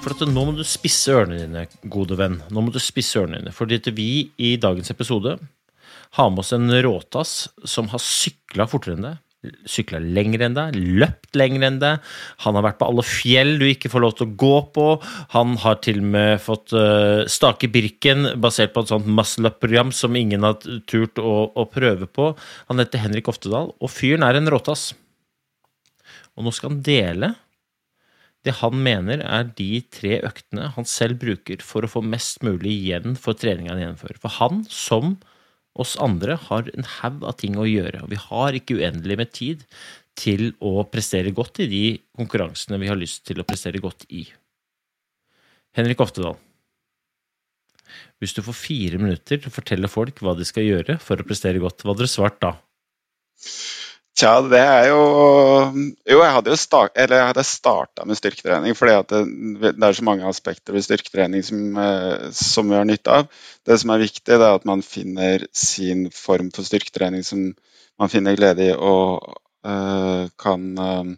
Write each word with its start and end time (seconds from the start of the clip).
For 0.00 0.14
at 0.14 0.22
nå 0.24 0.42
må 0.48 0.52
du 0.56 0.62
spisse 0.64 1.12
ørene 1.12 1.42
dine, 1.42 1.66
gode 1.92 2.16
venn. 2.16 2.38
Nå 2.48 2.62
må 2.64 2.72
du 2.72 2.78
spisse 2.80 3.20
ørene 3.20 3.42
dine. 3.42 3.50
Fordi 3.52 3.76
at 3.82 3.88
vi 3.92 4.30
i 4.40 4.54
dagens 4.60 4.88
episode 4.94 5.34
har 6.16 6.30
med 6.32 6.40
oss 6.40 6.54
en 6.56 6.72
råtass 6.86 7.34
som 7.68 7.90
har 7.92 8.00
sykla 8.00 8.64
fortere 8.70 8.96
enn 8.96 9.04
deg. 9.04 9.18
Sykla 9.68 10.00
lenger 10.00 10.46
enn 10.46 10.56
deg, 10.56 10.78
løpt 11.00 11.36
lenger 11.36 11.66
enn 11.68 11.76
deg. 11.82 12.08
Han 12.46 12.56
har 12.56 12.64
vært 12.64 12.78
på 12.80 12.88
alle 12.88 13.04
fjell 13.04 13.54
du 13.60 13.66
ikke 13.68 13.92
får 13.92 14.04
lov 14.06 14.16
til 14.16 14.30
å 14.30 14.38
gå 14.40 14.54
på. 14.72 14.86
Han 15.36 15.52
har 15.66 15.78
til 15.84 16.00
og 16.00 16.08
med 16.16 16.32
fått 16.44 16.72
uh, 16.76 17.28
stake 17.28 17.68
Birken 17.72 18.32
basert 18.40 18.72
på 18.72 18.86
et 18.86 18.94
sånt 18.94 19.08
muscle 19.20 19.52
up-program 19.52 19.92
som 19.96 20.16
ingen 20.16 20.48
har 20.48 20.56
turt 20.88 21.20
å, 21.20 21.36
å 21.52 21.68
prøve 21.68 22.08
på. 22.08 22.32
Han 22.72 22.80
heter 22.80 23.04
Henrik 23.04 23.28
Oftedal, 23.32 23.72
og 23.76 23.92
fyren 23.92 24.24
er 24.24 24.40
en 24.40 24.48
råtass. 24.56 24.90
Og 26.40 26.48
nå 26.48 26.56
skal 26.56 26.72
han 26.72 26.82
dele 26.88 27.34
det 28.46 28.54
han 28.62 28.76
mener 28.80 29.20
er 29.20 29.50
de 29.56 29.82
tre 29.92 30.16
øktene 30.24 30.70
han 30.76 30.86
selv 30.88 31.20
bruker 31.20 31.60
for 31.64 31.84
å 31.84 31.90
få 31.92 32.00
mest 32.04 32.40
mulig 32.46 32.72
igjen 32.72 33.16
for 33.20 33.36
treninga 33.36 33.74
han 33.74 33.82
gjennomfører. 33.82 34.20
For 34.22 34.32
han, 34.38 34.62
som 34.72 35.18
oss 35.80 35.96
andre, 36.00 36.38
har 36.48 36.70
en 36.72 36.88
haug 36.96 37.24
av 37.28 37.36
ting 37.42 37.58
å 37.60 37.68
gjøre. 37.68 38.04
Og 38.04 38.14
vi 38.14 38.20
har 38.20 38.56
ikke 38.56 38.78
uendelig 38.80 39.18
med 39.20 39.32
tid 39.36 39.66
til 40.18 40.50
å 40.64 40.86
prestere 40.88 41.32
godt 41.36 41.62
i 41.64 41.68
de 41.70 41.84
konkurransene 42.16 42.80
vi 42.80 42.88
har 42.90 42.98
lyst 42.98 43.26
til 43.28 43.40
å 43.40 43.46
prestere 43.48 43.82
godt 43.82 44.08
i. 44.08 44.24
Henrik 45.76 46.00
Oftedal, 46.02 46.38
hvis 48.20 48.34
du 48.36 48.40
får 48.44 48.56
fire 48.56 48.98
minutter 49.00 49.38
til 49.38 49.50
å 49.50 49.54
fortelle 49.54 49.90
folk 49.90 50.18
hva 50.24 50.34
de 50.38 50.46
skal 50.48 50.66
gjøre 50.66 50.98
for 51.02 51.20
å 51.20 51.26
prestere 51.26 51.62
godt, 51.62 51.84
hva 51.84 51.92
hadde 51.92 52.08
du 52.08 52.10
svart 52.10 52.40
da? 52.42 52.56
Tja, 54.18 54.32
det 54.42 54.58
er 54.58 54.88
jo 54.90 55.00
Jo, 55.70 56.18
jeg 56.18 56.32
hadde 56.34 56.52
jo 56.52 56.58
start, 56.58 56.92
eller 56.98 57.20
jeg 57.20 57.30
hadde 57.30 57.46
starta 57.46 58.06
med 58.08 58.18
styrketrening, 58.18 58.76
fordi 58.76 58.96
det, 59.12 59.20
det, 59.70 59.86
er 59.86 59.96
så 59.96 60.06
mange 60.06 60.26
aspekter 60.28 60.74
ved 60.76 60.84
styrketrening 60.84 61.44
som, 61.46 61.60
eh, 61.78 62.26
som, 62.34 62.68
vi 62.68 62.78
har 62.78 62.88
nytte 62.88 63.20
av. 63.20 63.30
Det 63.66 63.78
som 63.80 63.94
er 63.94 64.02
viktig, 64.02 64.26
det 64.26 64.40
er 64.40 64.58
at 64.58 64.66
man 64.68 64.82
finner 64.84 65.46
sin 65.56 66.08
form 66.14 66.50
for 66.54 66.66
styrketrening 66.66 67.24
som 67.26 67.52
man 68.00 68.12
finner 68.12 68.36
glede 68.36 68.70
i 68.70 68.74
og 68.74 69.36
uh, 69.68 70.24
kan 70.40 70.62
uh, 70.80 71.10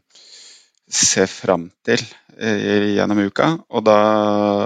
se 0.90 1.28
fram 1.30 1.68
til 1.86 2.02
uh, 2.02 2.88
gjennom 2.96 3.22
uka. 3.22 3.52
Da, 3.86 3.98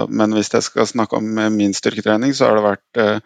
men 0.09 0.33
hvis 0.33 0.49
jeg 0.55 0.65
skal 0.65 0.89
snakke 0.89 1.21
om 1.21 1.29
min 1.53 1.77
styrketrening, 1.77 2.33
så 2.33 2.49
har 2.49 2.57
det 2.57 2.65
vært 2.65 3.03
Eh, 3.03 3.19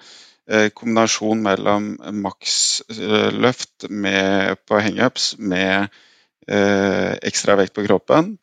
kombinasjon 0.76 1.44
mellom 1.46 1.92
maksløft 2.24 3.86
på 3.88 4.80
hangups 4.84 5.36
med 5.38 5.88
eh, 6.48 7.14
ekstra 7.22 7.56
vekt 7.60 7.76
på 7.78 7.86
kroppen, 7.86 8.36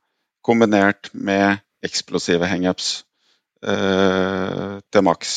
kombinert 0.44 1.10
med 1.12 1.60
eksplosive 1.84 2.48
hangups 2.48 3.02
eh, 3.66 4.78
til 4.80 5.04
maks. 5.06 5.34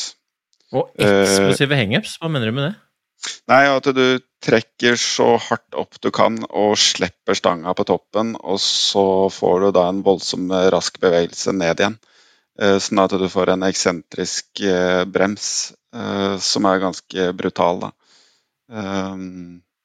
Og 0.72 0.88
eksplosive 0.96 1.76
hangups, 1.76 2.16
hva 2.20 2.30
mener 2.32 2.48
du 2.48 2.56
med 2.56 2.68
det? 2.70 2.74
Nei, 3.50 3.64
At 3.70 3.86
du 3.94 4.18
trekker 4.42 4.96
så 4.98 5.36
hardt 5.38 5.76
opp 5.78 6.00
du 6.02 6.10
kan 6.14 6.40
og 6.48 6.74
slipper 6.80 7.38
stanga 7.38 7.74
på 7.78 7.86
toppen, 7.86 8.34
og 8.40 8.58
så 8.62 9.28
får 9.30 9.60
du 9.60 9.68
da 9.76 9.84
en 9.90 10.02
voldsom 10.06 10.50
rask 10.74 10.98
bevegelse 11.02 11.54
ned 11.54 11.82
igjen. 11.82 12.00
Sånn 12.58 13.00
at 13.00 13.14
du 13.16 13.24
får 13.32 13.54
en 13.54 13.64
eksentrisk 13.64 14.60
brems 15.08 15.72
Eh, 15.94 16.38
som 16.38 16.64
er 16.64 16.80
ganske 16.80 17.32
brutal. 17.36 17.80
Da. 17.84 17.92
Eh, 18.72 19.16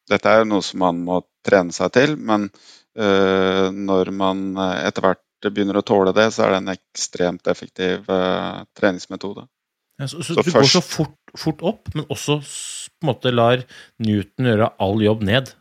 dette 0.07 0.33
er 0.33 0.47
noe 0.47 0.63
som 0.63 0.81
man 0.85 1.03
må 1.03 1.21
trene 1.45 1.75
seg 1.75 1.91
til, 1.97 2.15
men 2.15 2.47
eh, 2.47 3.67
når 3.71 4.13
man 4.15 4.45
etter 4.77 5.03
hvert 5.03 5.51
begynner 5.51 5.81
å 5.81 5.85
tåle 5.85 6.15
det, 6.15 6.29
så 6.33 6.45
er 6.45 6.55
det 6.55 6.61
en 6.63 6.73
ekstremt 6.73 7.51
effektiv 7.51 8.07
treningsmetode. 8.77 9.45
Ja, 9.99 10.07
så, 10.07 10.21
så, 10.21 10.33
så, 10.33 10.41
du 10.41 10.49
først, 10.49 10.57
går 10.57 10.71
så 10.71 10.81
fort, 10.85 11.37
fort, 11.37 11.61
opp, 11.65 11.91
men 11.93 12.07
også 12.13 12.39
på 12.41 13.05
en 13.05 13.11
måte 13.11 13.33
lar 13.33 13.61
Newton 14.01 14.49
gjøre 14.49 14.71
all 14.81 15.03
jobb 15.03 15.23
ned? 15.27 15.51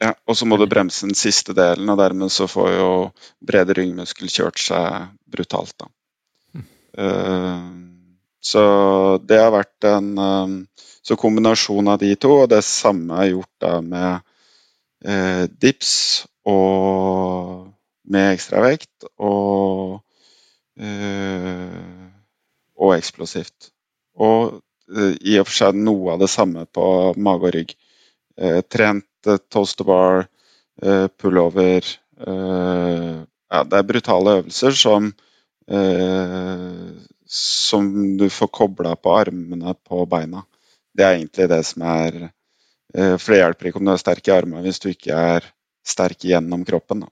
Ja, 0.00 0.14
og 0.28 0.36
så 0.36 0.48
må 0.48 0.58
du 0.60 0.66
bremse 0.68 1.08
den 1.08 1.16
siste 1.16 1.56
delen, 1.56 1.88
og 1.92 2.00
dermed 2.00 2.32
så 2.32 2.48
får 2.48 2.72
jo 2.76 2.88
brede 3.44 3.76
ryggmuskel 3.76 4.32
kjørt 4.32 4.60
seg 4.60 5.12
brutalt. 5.28 5.76
da. 5.80 5.90
Uh, 6.96 7.60
så 8.40 8.62
det 9.26 9.40
har 9.40 9.52
vært 9.52 9.88
en 9.88 10.12
um, 10.18 10.56
så 11.06 11.16
kombinasjon 11.16 11.88
av 11.88 12.00
de 12.02 12.12
to, 12.18 12.32
og 12.42 12.50
det 12.50 12.64
samme 12.66 13.14
er 13.22 13.30
gjort 13.30 13.52
da 13.62 13.76
med 13.82 14.24
eh, 15.06 15.44
dips 15.62 15.92
og 16.50 17.68
med 18.10 18.32
ekstravekt 18.34 19.06
og, 19.22 20.00
eh, 20.78 22.06
og 22.74 22.94
eksplosivt. 22.96 23.70
Og 24.18 24.58
eh, 24.90 25.14
i 25.22 25.38
og 25.38 25.46
for 25.46 25.58
seg 25.60 25.78
noe 25.78 26.16
av 26.16 26.24
det 26.24 26.30
samme 26.32 26.66
på 26.66 26.88
mage 27.18 27.50
og 27.50 27.54
rygg. 27.54 27.76
Eh, 28.36 28.60
trent 28.66 29.30
eh, 29.30 29.38
toaster 29.50 29.86
bar, 29.86 30.26
eh, 30.82 31.06
pullover 31.18 31.86
ja, 32.16 33.58
Det 33.68 33.76
er 33.76 33.84
brutale 33.84 34.38
øvelser 34.38 34.72
som 34.72 35.10
som 37.26 38.16
du 38.16 38.28
får 38.30 38.48
kobla 38.54 38.92
på 38.96 39.10
armene 39.18 39.74
på 39.82 40.04
beina. 40.06 40.44
Det 40.96 41.04
er 41.04 41.18
egentlig 41.18 41.48
det 41.50 41.60
som 41.68 41.84
er 41.90 42.14
eh, 42.94 43.16
For 43.18 43.34
det 43.34 43.40
hjelper 43.40 43.68
ikke 43.68 43.80
om 43.82 43.88
du 43.88 43.92
er 43.92 44.00
sterk 44.00 44.30
i 44.30 44.34
armene 44.36 44.62
hvis 44.64 44.80
du 44.82 44.88
ikke 44.92 45.18
er 45.34 45.48
sterk 45.86 46.24
gjennom 46.26 46.64
kroppen. 46.66 47.04
Da. 47.04 47.10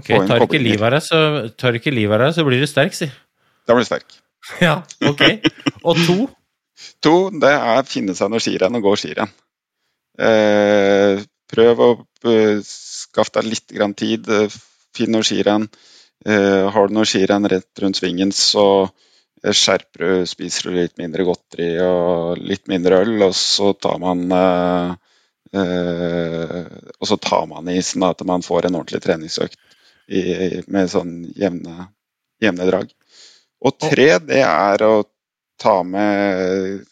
Ok, 0.00 0.10
tar 0.28 0.44
ikke 0.44 0.62
livet 0.62 0.86
av 0.86 0.94
deg, 0.94 1.04
så, 1.06 1.20
tar 1.58 1.78
ikke 1.78 1.92
livet 1.94 2.14
av 2.16 2.26
deg, 2.26 2.34
så 2.36 2.44
blir 2.46 2.62
du 2.62 2.68
sterk, 2.70 2.96
si. 2.96 3.08
Da 3.66 3.76
blir 3.76 3.86
du 3.86 3.90
sterk. 3.92 4.18
Ja, 4.64 4.78
ok. 5.04 5.22
Og 5.84 5.98
to? 6.06 6.14
to, 7.04 7.14
det 7.42 7.50
er 7.52 7.88
finne 7.88 8.14
seg 8.16 8.30
noe 8.32 8.40
skirenn 8.40 8.78
og 8.78 8.86
gå 8.86 8.94
skirenn. 9.02 9.32
Eh, 10.20 11.20
prøv 11.50 11.82
å 11.84 11.88
uh, 12.00 12.60
skaffe 12.64 13.34
deg 13.36 13.50
litt 13.50 13.74
grann 13.76 13.92
tid. 13.98 14.30
Finn 14.96 15.12
noe 15.12 15.26
skirenn. 15.26 15.68
Eh, 16.26 16.70
har 16.70 16.88
du 16.88 16.94
noe 16.94 17.08
skirenn 17.08 17.48
rett 17.48 17.80
rundt 17.80 17.96
svingen, 17.96 18.32
så 18.32 18.64
eh, 19.42 19.54
skjerper 19.56 20.04
du, 20.04 20.26
spiser 20.28 20.68
du 20.68 20.76
litt 20.76 20.98
mindre 21.00 21.24
godteri 21.24 21.70
og 21.84 22.42
litt 22.44 22.68
mindre 22.68 23.00
øl, 23.04 23.16
og 23.24 23.34
så 23.36 23.72
tar 23.72 23.96
man 24.02 24.26
eh, 24.36 24.94
og 25.50 27.08
så 27.08 27.16
tar 27.18 27.46
man 27.50 27.68
i 27.72 27.80
sånn 27.82 28.04
at 28.06 28.20
man 28.28 28.44
får 28.46 28.68
en 28.68 28.76
ordentlig 28.78 29.00
treningsøkt 29.02 29.56
i, 30.06 30.20
med 30.70 30.92
sånn 30.92 31.24
jevne, 31.34 31.88
jevne 32.42 32.68
drag. 32.68 32.92
Og 33.64 33.74
tre, 33.80 34.12
det 34.22 34.44
er 34.44 34.84
å 34.86 34.94
ta 35.60 35.80
med 35.82 36.84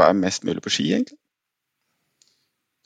være 0.00 0.16
mest 0.16 0.44
mulig 0.48 0.62
på 0.64 0.72
ski, 0.72 0.88
egentlig. 0.96 1.18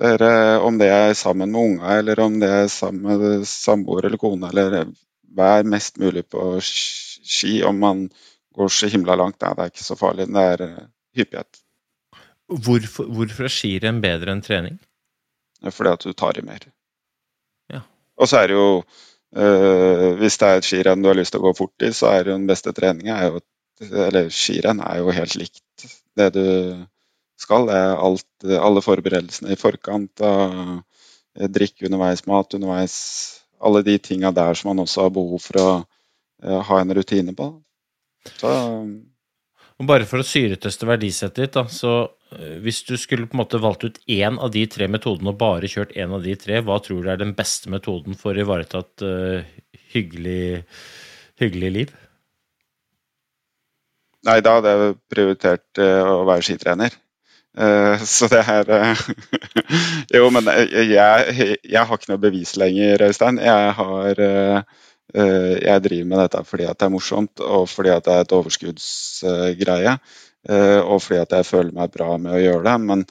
Det 0.00 0.11
er, 0.19 0.59
om 0.66 0.78
det 0.78 0.91
er 0.91 1.15
sammen 1.15 1.53
med 1.55 1.61
unga, 1.61 1.99
eller 2.00 2.21
om 2.25 2.38
det 2.43 2.50
er 2.50 2.69
sammen 2.72 3.21
med 3.22 3.47
samboer 3.49 4.09
eller 4.09 4.19
kone, 4.21 4.50
eller 4.50 4.91
vær 5.37 5.67
mest 5.69 5.99
mulig 6.03 6.25
på 6.31 6.59
ski. 6.65 7.59
Om 7.67 7.81
man 7.81 8.03
går 8.55 8.72
så 8.72 8.91
himla 8.93 9.17
langt, 9.19 9.41
nei, 9.43 9.55
det 9.55 9.65
er 9.65 9.72
ikke 9.72 9.87
så 9.87 9.97
farlig. 9.99 10.28
Det 10.33 10.45
er 10.53 10.65
uh, 10.67 10.84
hyppighet. 11.19 11.61
Hvorfor, 12.65 13.09
hvorfor 13.09 13.49
er 13.49 13.53
skirenn 13.53 14.03
bedre 14.05 14.35
enn 14.35 14.44
trening? 14.44 14.79
Fordi 15.64 15.94
at 15.94 16.05
du 16.05 16.12
tar 16.12 16.38
i 16.38 16.44
mer. 16.44 16.67
Ja. 17.73 17.81
Og 18.20 18.29
så 18.29 18.43
er 18.43 18.50
det 18.50 18.56
jo 18.59 18.67
øh, 19.41 20.09
Hvis 20.20 20.37
det 20.38 20.49
er 20.49 20.59
et 20.59 20.67
skirenn 20.69 21.00
du 21.03 21.09
har 21.09 21.17
lyst 21.17 21.32
til 21.32 21.41
å 21.41 21.47
gå 21.47 21.55
fort 21.56 21.87
i, 21.87 21.88
så 21.97 22.11
er 22.11 22.29
jo 22.29 22.35
den 22.35 22.44
beste 22.50 22.75
treninga 22.76 23.17
Eller 23.81 24.29
skirenn 24.29 24.82
er 24.85 25.00
jo 25.00 25.14
helt 25.17 25.38
likt 25.41 25.87
det 26.20 26.29
du 26.37 26.44
skal. 27.41 27.64
Det 27.70 27.79
er 27.81 27.97
alt, 27.97 28.29
alle 28.69 28.85
forberedelsene 28.85 29.56
i 29.56 29.59
forkant. 29.59 30.20
av 30.20 30.85
drikke 31.35 31.88
underveis, 31.88 32.26
mat 32.31 32.55
underveis, 32.55 32.94
alle 33.64 33.82
de 33.87 33.96
tinga 34.02 34.32
der 34.34 34.58
som 34.58 34.70
man 34.72 34.84
også 34.84 35.06
har 35.06 35.14
behov 35.14 35.43
for 35.43 35.61
å 35.61 35.69
uh, 35.81 36.61
ha 36.69 36.81
en 36.81 36.94
rutine 36.96 37.34
på. 37.37 37.50
Så, 38.38 38.50
og 39.75 39.88
bare 39.88 40.06
for 40.08 40.22
å 40.22 40.26
syreteste 40.26 40.88
verdisettet 40.88 41.43
ditt, 41.43 41.56
da, 41.56 41.66
så 41.69 41.94
uh, 42.06 42.55
hvis 42.64 42.82
du 42.88 42.94
skulle 43.00 43.28
på 43.28 43.38
en 43.38 43.43
måte 43.43 43.62
valgt 43.62 43.87
ut 43.88 44.00
én 44.11 44.38
av 44.38 44.52
de 44.55 44.64
tre 44.70 44.88
metodene 44.90 45.34
og 45.34 45.40
bare 45.40 45.70
kjørt 45.70 45.96
én 45.96 46.14
av 46.14 46.25
de 46.25 46.37
tre, 46.40 46.62
hva 46.64 46.78
tror 46.84 47.02
du 47.05 47.12
er 47.12 47.20
den 47.20 47.34
beste 47.37 47.72
metoden 47.72 48.16
for 48.20 48.37
å 48.37 48.46
ivareta 48.46 48.84
et 48.84 49.06
uh, 49.08 49.52
hyggelig, 49.96 50.64
hyggelig 51.43 51.76
liv? 51.81 52.00
nei, 54.25 54.40
da 54.44 54.58
hadde 54.58 54.72
jeg 54.72 54.94
prioritert 55.12 55.82
uh, 55.82 56.12
å 56.14 56.22
være 56.28 56.46
skitrener. 56.46 56.96
Uh, 57.55 58.01
så 58.17 58.27
det 58.33 58.41
er 58.51 58.67
uh, 58.67 59.03
Jo, 60.17 60.27
men 60.35 60.49
jeg, 60.51 61.59
jeg, 61.62 61.87
har 61.87 61.95
ikke 61.95 62.11
noe 62.11 62.23
bevis 62.23 62.56
lenger, 62.61 63.06
Øystein. 63.09 63.39
Jeg 63.39 63.73
har 63.79 64.25
Jeg 65.15 65.83
driver 65.85 66.06
med 66.11 66.19
dette 66.19 66.41
fordi 66.49 66.65
at 66.67 66.79
det 66.81 66.87
er 66.87 66.91
morsomt, 66.91 67.41
og 67.41 67.69
fordi 67.69 67.91
at 67.93 68.05
det 68.05 68.15
er 68.15 68.25
et 68.25 68.33
overskuddsgreie. 68.33 69.93
Og 70.81 71.03
fordi 71.03 71.21
at 71.21 71.33
jeg 71.37 71.47
føler 71.47 71.77
meg 71.77 71.93
bra 71.93 72.17
med 72.19 72.35
å 72.35 72.41
gjøre 72.41 72.65
det. 72.65 72.75
Men 72.89 73.05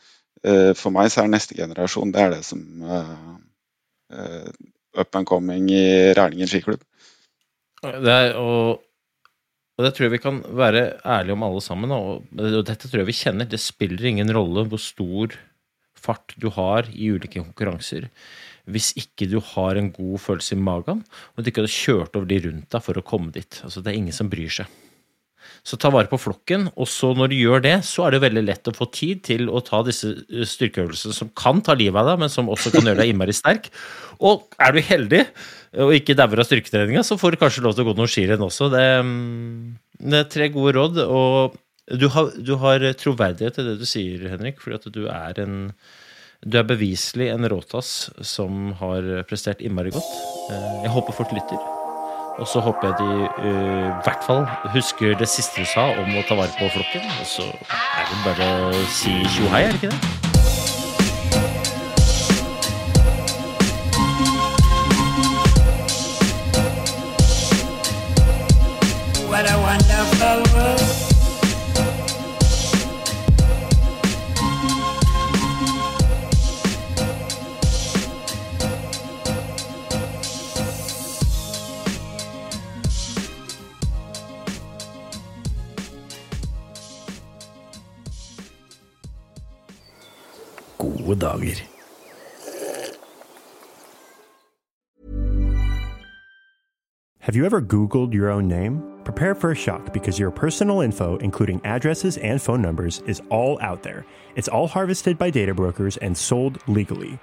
for 0.76 0.92
meg 0.92 1.14
så 1.14 1.22
er 1.24 1.32
neste 1.32 1.56
generasjon 1.56 2.12
det 2.12 2.26
er 2.26 2.34
det 2.34 2.42
som 2.44 2.60
up 5.00 5.16
and 5.16 5.30
coming 5.30 5.70
i 5.72 6.12
Rælingen 6.18 6.50
skiklubb. 6.50 6.84
Det 7.84 8.12
er, 8.12 8.34
og 8.42 8.82
og 9.74 9.86
det 9.86 9.94
tror 9.96 10.06
jeg 10.06 10.14
vi 10.14 10.22
kan 10.22 10.44
være 10.54 10.84
ærlige 11.02 11.34
om 11.34 11.44
alle 11.48 11.62
sammen. 11.66 11.94
Og 11.96 12.28
dette 12.38 12.86
tror 12.86 13.02
jeg 13.02 13.10
vi 13.10 13.18
kjenner. 13.18 13.50
Det 13.50 13.62
spiller 13.62 14.06
ingen 14.06 14.30
rolle 14.36 14.68
hvor 14.70 14.82
stor 14.82 15.34
fart 15.98 16.36
du 16.38 16.50
har 16.54 16.90
i 16.94 17.10
ulike 17.16 17.42
konkurranser. 17.42 18.10
Hvis 18.70 18.92
ikke 19.00 19.28
du 19.32 19.40
har 19.54 19.80
en 19.80 19.90
god 19.96 20.22
følelse 20.22 20.56
i 20.56 20.62
magen, 20.62 21.02
og 21.34 21.42
du 21.44 21.50
ikke 21.50 21.66
har 21.66 21.74
kjørt 21.74 22.16
over 22.16 22.30
de 22.30 22.40
rundt 22.46 22.70
deg 22.72 22.86
for 22.86 23.00
å 23.00 23.06
komme 23.08 23.34
dit. 23.36 23.60
Altså, 23.66 23.82
det 23.82 23.92
er 23.92 24.00
ingen 24.04 24.16
som 24.16 24.30
bryr 24.32 24.52
seg. 24.62 24.70
Så 25.64 25.78
ta 25.80 25.92
vare 25.94 26.10
på 26.12 26.20
flokken, 26.20 26.66
og 26.76 26.90
så 26.92 27.14
når 27.16 27.32
du 27.32 27.36
gjør 27.38 27.64
det, 27.64 27.76
så 27.88 28.08
er 28.08 28.16
det 28.16 28.24
veldig 28.26 28.44
lett 28.44 28.68
å 28.68 28.76
få 28.76 28.90
tid 28.92 29.22
til 29.30 29.48
å 29.48 29.62
ta 29.64 29.80
disse 29.88 30.10
eh, 30.12 30.46
styrkeøvelsene 30.50 31.16
som 31.16 31.30
kan 31.40 31.62
ta 31.64 31.76
livet 31.78 32.02
av 32.02 32.12
deg, 32.12 32.24
men 32.26 32.32
som 32.34 32.52
også 32.52 32.74
kan 32.74 32.90
gjøre 32.90 33.04
deg 33.04 33.14
innmari 33.14 33.36
sterk. 33.38 33.70
Og 34.24 34.48
er 34.60 34.76
du 34.76 34.82
heldig 34.84 35.24
og 35.84 35.96
ikke 35.96 36.16
dauer 36.18 36.44
av 36.44 36.48
styrketreninga, 36.50 37.02
så 37.06 37.18
får 37.18 37.34
du 37.34 37.42
kanskje 37.42 37.64
lov 37.66 37.76
til 37.78 37.86
å 37.86 37.90
gå 37.90 37.98
noen 37.98 38.12
skirenn 38.12 38.46
også. 38.46 38.70
Det, 38.74 38.86
mm, 39.08 39.76
det, 40.04 40.20
er 40.20 40.32
tre 40.36 40.50
gode 40.54 40.76
råd, 40.78 41.04
og 41.08 41.58
du 42.00 42.08
har, 42.14 42.34
du 42.38 42.56
har 42.62 42.86
troverdighet 43.00 43.58
til 43.58 43.72
det 43.72 43.78
du 43.82 43.88
sier, 43.90 44.28
Henrik, 44.34 44.62
fordi 44.62 44.80
at 44.80 44.90
du 44.94 45.06
er 45.12 45.44
en 45.44 45.60
du 46.44 46.58
er 46.60 46.68
beviselig 46.68 47.30
en 47.32 47.48
råtass 47.48 48.10
som 48.28 48.74
har 48.82 49.08
prestert 49.30 49.64
innmari 49.64 49.94
godt. 49.96 50.12
Eh, 50.52 50.84
jeg 50.84 50.94
håper 50.98 51.16
folk 51.16 51.32
lytter. 51.38 51.83
Og 52.40 52.48
så 52.48 52.60
håper 52.60 52.88
jeg 52.88 52.96
de 53.00 53.30
uh, 53.38 53.86
i 53.86 54.04
hvert 54.04 54.24
fall 54.26 54.48
husker 54.74 55.18
det 55.18 55.30
siste 55.30 55.62
du 55.62 55.66
sa 55.70 55.86
om 56.02 56.16
å 56.18 56.24
ta 56.28 56.34
vare 56.40 56.50
på 56.58 56.70
flokken. 56.74 57.06
Og 57.22 57.28
så 57.30 57.46
er 57.46 58.10
det 58.10 58.18
bare 58.26 58.48
å 58.72 58.86
si 58.90 59.14
tjo 59.36 59.50
hei, 59.54 59.68
er 59.68 59.72
det 59.72 59.84
ikke 59.84 59.94
det? 59.94 60.00
What 69.30 69.50
a 69.50 69.58
wonderful 69.62 70.43
gode 91.04 91.20
dager. 91.20 91.62
Have 97.20 97.38
you 97.38 97.46
ever 97.46 97.62
Googled 97.62 98.14
your 98.14 98.30
own 98.30 98.50
name? 98.50 98.84
Prepare 99.06 99.34
for 99.34 99.52
a 99.52 99.56
shock 99.56 99.94
because 99.94 100.20
your 100.20 100.30
personal 100.30 100.82
info, 100.82 101.16
including 101.18 101.62
addresses 101.64 102.18
and 102.18 102.42
phone 102.42 102.62
numbers, 102.62 103.02
is 103.08 103.22
all 103.30 103.58
out 103.62 103.82
there. 103.82 104.06
It's 104.36 104.50
all 104.50 104.68
harvested 104.68 105.18
by 105.18 105.30
data 105.30 105.54
brokers 105.54 105.96
and 105.98 106.18
sold 106.18 106.60
legally. 106.68 107.18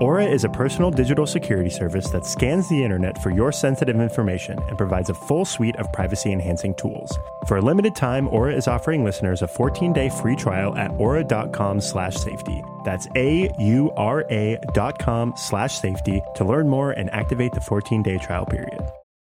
Aura 0.00 0.24
is 0.24 0.44
a 0.44 0.48
personal 0.48 0.92
digital 0.92 1.26
security 1.26 1.70
service 1.70 2.08
that 2.10 2.24
scans 2.24 2.68
the 2.68 2.84
internet 2.84 3.20
for 3.20 3.30
your 3.30 3.50
sensitive 3.50 4.00
information 4.00 4.56
and 4.68 4.78
provides 4.78 5.10
a 5.10 5.14
full 5.14 5.44
suite 5.44 5.74
of 5.74 5.92
privacy 5.92 6.32
enhancing 6.32 6.72
tools. 6.74 7.18
For 7.48 7.56
a 7.56 7.60
limited 7.60 7.96
time, 7.96 8.28
Aura 8.28 8.54
is 8.54 8.68
offering 8.68 9.04
listeners 9.04 9.42
a 9.42 9.48
14-day 9.48 10.10
free 10.10 10.36
trial 10.36 10.76
at 10.76 10.92
aura.com 10.92 11.80
slash 11.80 12.14
safety. 12.14 12.62
That's 12.84 13.08
A-U-R-A 13.16 14.58
dot 14.72 15.00
com 15.00 15.32
slash 15.36 15.78
safety 15.78 16.22
to 16.36 16.44
learn 16.44 16.68
more 16.68 16.92
and 16.92 17.10
activate 17.10 17.50
the 17.52 17.60
14-day 17.60 18.18
trial 18.18 18.46
period. 18.46 18.80